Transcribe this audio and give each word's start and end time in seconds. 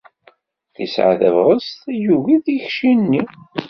Yesεa 0.79 1.13
tabɣest 1.19 1.79
yugi 2.03 2.37
tikci-nni. 2.45 3.21